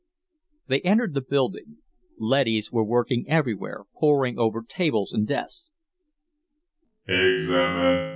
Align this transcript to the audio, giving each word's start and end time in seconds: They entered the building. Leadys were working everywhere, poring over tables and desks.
They 0.65 0.81
entered 0.81 1.13
the 1.13 1.21
building. 1.21 1.77
Leadys 2.17 2.71
were 2.71 2.83
working 2.83 3.23
everywhere, 3.29 3.83
poring 3.99 4.39
over 4.39 4.63
tables 4.67 5.13
and 5.13 5.27
desks. 5.27 5.69